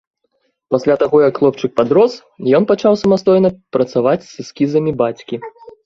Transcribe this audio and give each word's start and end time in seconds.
Пасля 0.75 0.95
таго 1.03 1.17
як 1.25 1.33
хлопчык 1.41 1.71
падрос, 1.81 2.17
ён 2.63 2.67
пачаў 2.73 2.93
самастойна 3.05 3.49
працаваць 3.79 4.19
з 4.35 4.51
эскізамі 4.51 4.91
бацькі. 5.09 5.35